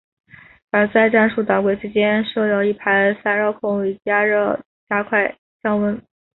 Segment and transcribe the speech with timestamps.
[0.71, 6.01] 而在战术导轨之间设有一排散热孔以加快降温。